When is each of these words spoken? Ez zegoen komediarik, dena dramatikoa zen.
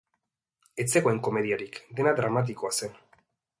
Ez 0.83 0.85
zegoen 0.95 1.19
komediarik, 1.27 1.79
dena 2.01 2.17
dramatikoa 2.23 2.75
zen. 2.81 2.99